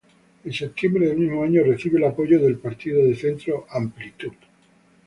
En 0.43 0.51
septiembre 0.51 1.05
del 1.09 1.17
mismo 1.19 1.43
año 1.43 1.61
recibe 1.63 1.99
el 1.99 2.05
apoyo 2.05 2.39
del 2.41 2.57
partido 2.57 3.05
de 3.05 3.15
centro 3.15 3.67
Amplitud. 3.69 4.33